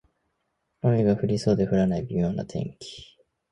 [0.81, 3.19] 雨が降りそうで降らない微妙な天気